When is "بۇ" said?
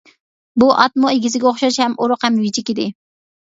0.61-0.69